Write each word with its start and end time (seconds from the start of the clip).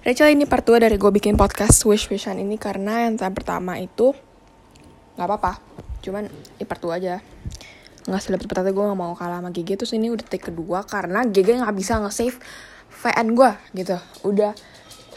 Rachel 0.00 0.32
ini 0.32 0.48
part 0.48 0.64
2 0.64 0.80
dari 0.80 0.96
gue 0.96 1.12
bikin 1.12 1.36
podcast 1.36 1.84
Wish 1.84 2.08
Wishan 2.08 2.40
ini 2.40 2.56
karena 2.56 3.04
yang 3.04 3.20
pertama 3.20 3.76
itu 3.76 4.16
nggak 5.12 5.28
apa-apa, 5.28 5.60
cuman 6.00 6.24
ini 6.56 6.64
part 6.64 6.80
2 6.80 6.96
aja. 6.96 7.20
Nggak 8.08 8.20
selebet 8.24 8.48
pertama 8.48 8.72
gue 8.72 8.80
nggak 8.80 8.96
mau 8.96 9.12
kalah 9.12 9.44
sama 9.44 9.52
GG 9.52 9.84
terus 9.84 9.92
ini 9.92 10.08
udah 10.08 10.24
take 10.24 10.48
kedua 10.48 10.88
karena 10.88 11.28
GG 11.28 11.60
nggak 11.60 11.76
bisa 11.76 12.00
nge-save 12.00 12.32
VN 12.96 13.28
gue 13.36 13.52
gitu. 13.76 13.96
Udah 14.24 14.56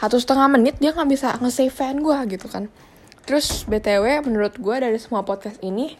satu 0.03 0.19
setengah 0.19 0.51
menit 0.51 0.75
dia 0.83 0.91
nggak 0.91 1.07
bisa 1.07 1.31
nge-save 1.39 1.71
VN 1.71 2.03
gue 2.03 2.17
gitu 2.35 2.51
kan. 2.51 2.67
Terus 3.23 3.63
BTW 3.63 4.27
menurut 4.27 4.59
gue 4.59 4.75
dari 4.83 4.99
semua 4.99 5.23
podcast 5.23 5.63
ini 5.63 5.95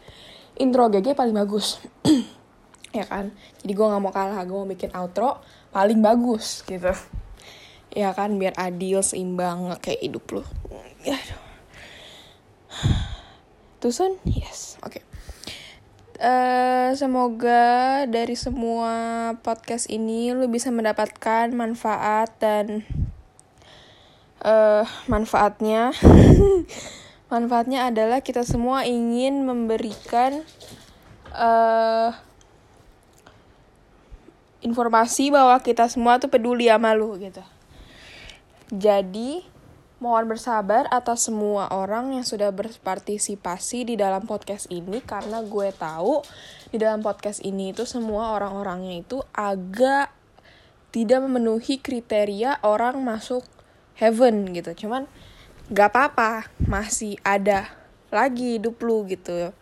intro 0.60 0.92
GG 0.92 1.16
paling 1.16 1.32
bagus. 1.32 1.80
ya 3.00 3.08
kan? 3.08 3.32
Jadi 3.64 3.72
gue 3.80 3.86
nggak 3.88 4.04
mau 4.04 4.12
kalah, 4.12 4.44
gue 4.44 4.58
mau 4.60 4.68
bikin 4.68 4.92
outro 4.92 5.40
paling 5.72 6.04
bagus 6.04 6.68
gitu 6.68 6.92
ya 7.94 8.10
kan 8.18 8.42
biar 8.42 8.58
adil 8.58 9.06
seimbang 9.06 9.78
kayak 9.78 10.02
hidup 10.02 10.26
lu. 10.34 10.44
Ya 11.06 11.18
Tusun? 13.78 14.18
Yes 14.26 14.82
oke. 14.82 14.98
Okay. 14.98 15.04
uh, 16.18 16.90
semoga 16.98 18.04
dari 18.10 18.34
semua 18.34 18.94
podcast 19.46 19.92
ini 19.94 20.34
lu 20.34 20.50
bisa 20.50 20.74
mendapatkan 20.74 21.54
manfaat 21.54 22.34
dan 22.42 22.82
uh, 24.42 24.84
manfaatnya. 25.06 25.94
Manfaatnya 27.34 27.90
adalah 27.90 28.22
kita 28.22 28.46
semua 28.46 28.86
ingin 28.86 29.42
memberikan 29.42 30.46
uh, 31.34 32.14
informasi 34.62 35.34
bahwa 35.34 35.58
kita 35.66 35.90
semua 35.90 36.22
tuh 36.22 36.30
peduli 36.30 36.70
sama 36.70 36.94
lu 36.94 37.18
gitu 37.18 37.42
jadi, 38.74 39.46
mohon 40.02 40.26
bersabar 40.26 40.90
atas 40.90 41.30
semua 41.30 41.70
orang 41.70 42.18
yang 42.18 42.26
sudah 42.26 42.50
berpartisipasi 42.50 43.86
di 43.86 43.96
dalam 43.96 44.26
podcast 44.26 44.66
ini 44.74 44.98
karena 45.00 45.46
gue 45.46 45.70
tahu 45.70 46.26
di 46.74 46.82
dalam 46.82 47.06
podcast 47.06 47.46
ini 47.46 47.70
itu 47.70 47.86
semua 47.86 48.34
orang-orangnya 48.34 49.06
itu 49.06 49.22
agak 49.30 50.10
tidak 50.90 51.22
memenuhi 51.22 51.78
kriteria 51.78 52.66
orang 52.66 52.98
masuk 53.06 53.46
heaven 53.94 54.50
gitu. 54.58 54.74
Cuman 54.74 55.06
gak 55.70 55.94
apa-apa, 55.94 56.50
masih 56.66 57.22
ada 57.22 57.70
lagi 58.10 58.58
hidup 58.58 58.82
lu 58.82 59.06
gitu. 59.06 59.54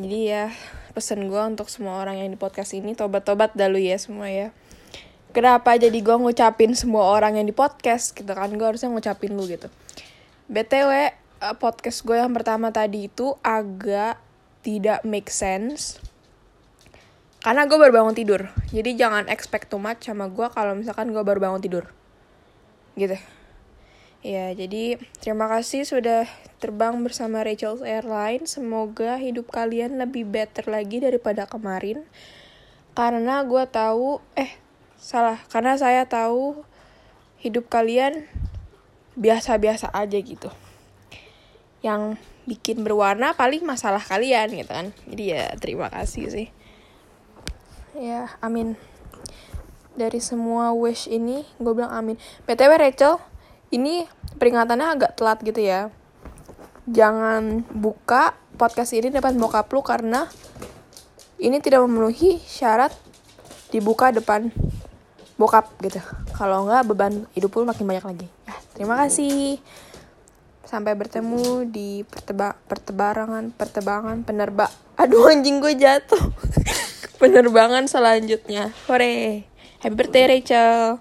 Jadi 0.00 0.18
ya 0.32 0.48
pesen 0.96 1.28
gue 1.28 1.42
untuk 1.44 1.68
semua 1.68 2.00
orang 2.00 2.24
yang 2.24 2.32
di 2.32 2.40
podcast 2.40 2.72
ini 2.72 2.96
tobat-tobat 2.96 3.52
dulu 3.52 3.76
ya 3.76 4.00
semua 4.00 4.32
ya 4.32 4.50
kenapa 5.34 5.74
jadi 5.74 5.98
gue 5.98 6.16
ngucapin 6.16 6.78
semua 6.78 7.10
orang 7.10 7.36
yang 7.42 7.46
di 7.50 7.52
podcast 7.52 8.14
gitu 8.14 8.30
kan? 8.30 8.48
Gue 8.54 8.64
harusnya 8.70 8.88
ngucapin 8.88 9.34
lu 9.34 9.44
gitu. 9.50 9.66
Btw 10.46 10.90
eh, 10.94 11.12
podcast 11.58 12.06
gue 12.06 12.14
yang 12.14 12.30
pertama 12.30 12.70
tadi 12.70 13.10
itu 13.10 13.34
agak 13.42 14.22
tidak 14.62 15.02
make 15.02 15.28
sense. 15.28 15.98
Karena 17.44 17.68
gue 17.68 17.76
baru 17.76 17.92
bangun 17.92 18.16
tidur. 18.16 18.48
Jadi 18.72 18.96
jangan 18.96 19.28
expect 19.28 19.68
too 19.68 19.76
much 19.82 20.06
sama 20.06 20.32
gue 20.32 20.48
kalau 20.48 20.72
misalkan 20.72 21.12
gue 21.12 21.20
baru 21.20 21.42
bangun 21.42 21.60
tidur. 21.60 21.90
Gitu. 22.96 23.18
Ya 24.24 24.48
jadi 24.56 24.96
terima 25.20 25.52
kasih 25.52 25.84
sudah 25.84 26.24
terbang 26.56 26.96
bersama 27.04 27.44
Rachel's 27.44 27.84
Airline 27.84 28.48
semoga 28.48 29.20
hidup 29.20 29.52
kalian 29.52 30.00
lebih 30.00 30.24
better 30.24 30.64
lagi 30.64 31.04
daripada 31.04 31.44
kemarin. 31.44 32.08
Karena 32.96 33.44
gue 33.44 33.64
tahu 33.68 34.24
eh 34.32 34.63
salah 35.00 35.40
karena 35.52 35.76
saya 35.76 36.08
tahu 36.08 36.64
hidup 37.40 37.68
kalian 37.68 38.24
biasa-biasa 39.14 39.92
aja 39.92 40.18
gitu. 40.18 40.50
Yang 41.84 42.16
bikin 42.44 42.84
berwarna 42.84 43.32
paling 43.36 43.64
masalah 43.64 44.00
kalian 44.00 44.52
gitu 44.52 44.72
kan. 44.72 44.90
Jadi 45.08 45.24
ya 45.36 45.44
terima 45.60 45.88
kasih 45.92 46.28
sih. 46.32 46.48
Ya 47.94 48.32
amin. 48.42 48.74
Dari 49.94 50.18
semua 50.18 50.74
wish 50.74 51.06
ini 51.06 51.46
gue 51.62 51.72
bilang 51.72 51.92
amin. 51.94 52.18
Btw 52.48 52.72
Rachel 52.74 53.22
ini 53.70 54.08
peringatannya 54.40 54.86
agak 54.98 55.12
telat 55.14 55.38
gitu 55.46 55.60
ya. 55.62 55.94
Jangan 56.90 57.64
buka 57.72 58.36
podcast 58.54 58.92
ini 58.92 59.08
depan 59.08 59.34
bokap 59.40 59.70
lu 59.72 59.80
karena 59.80 60.28
ini 61.40 61.58
tidak 61.58 61.82
memenuhi 61.84 62.38
syarat 62.44 62.92
dibuka 63.74 64.14
depan 64.14 64.54
bokap 65.34 65.70
gitu. 65.82 65.98
Kalau 66.34 66.66
nggak 66.66 66.86
beban 66.88 67.26
hidup 67.34 67.50
pun 67.50 67.66
makin 67.66 67.86
banyak 67.86 68.04
lagi. 68.06 68.28
Ya, 68.46 68.56
terima 68.74 68.94
kasih. 69.00 69.58
Sampai 70.64 70.96
bertemu 70.96 71.68
di 71.68 72.02
perteba 72.08 72.56
pertebarangan 72.66 73.52
pertebangan 73.52 74.24
penerba 74.24 74.72
aduh 74.94 75.30
anjing 75.30 75.58
gue 75.58 75.74
jatuh. 75.74 76.22
Penerbangan 77.20 77.86
selanjutnya. 77.86 78.74
Hore. 78.90 79.46
Happy 79.80 79.94
birthday 79.94 80.24
Rachel 80.26 80.98